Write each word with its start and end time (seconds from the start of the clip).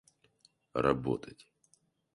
работать 0.81 1.45